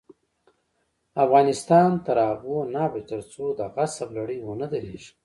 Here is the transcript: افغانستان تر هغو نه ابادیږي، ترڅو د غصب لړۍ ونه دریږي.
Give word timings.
افغانستان 1.25 1.89
تر 2.05 2.17
هغو 2.29 2.57
نه 2.73 2.79
ابادیږي، 2.87 3.09
ترڅو 3.11 3.45
د 3.59 3.61
غصب 3.75 4.07
لړۍ 4.17 4.37
ونه 4.43 4.67
دریږي. 4.73 5.09